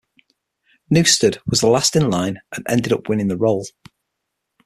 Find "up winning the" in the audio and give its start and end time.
2.91-3.37